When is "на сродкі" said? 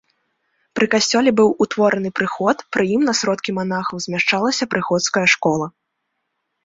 3.09-3.55